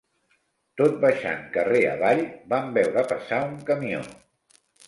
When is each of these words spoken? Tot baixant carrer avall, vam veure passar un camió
Tot 0.81 0.95
baixant 1.03 1.43
carrer 1.59 1.83
avall, 1.91 2.23
vam 2.55 2.75
veure 2.81 3.07
passar 3.15 3.45
un 3.53 3.57
camió 3.73 4.05